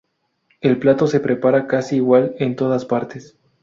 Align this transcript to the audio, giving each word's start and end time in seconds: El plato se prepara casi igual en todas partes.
El 0.61 0.79
plato 0.79 1.05
se 1.05 1.19
prepara 1.19 1.67
casi 1.67 1.97
igual 1.97 2.33
en 2.39 2.55
todas 2.55 2.85
partes. 2.85 3.37